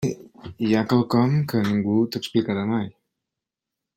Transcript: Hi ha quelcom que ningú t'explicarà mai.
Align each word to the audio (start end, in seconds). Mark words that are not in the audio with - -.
Hi 0.67 0.71
ha 0.75 0.79
quelcom 0.93 1.35
que 1.51 1.61
ningú 1.67 1.99
t'explicarà 2.15 2.67
mai. 2.75 2.91